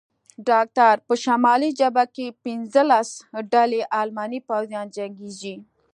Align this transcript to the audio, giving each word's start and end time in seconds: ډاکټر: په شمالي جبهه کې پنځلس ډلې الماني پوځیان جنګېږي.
ډاکټر: 0.49 0.95
په 1.07 1.13
شمالي 1.23 1.69
جبهه 1.79 2.05
کې 2.15 2.27
پنځلس 2.43 3.09
ډلې 3.53 3.81
الماني 4.01 4.39
پوځیان 4.49 4.85
جنګېږي. 4.97 5.55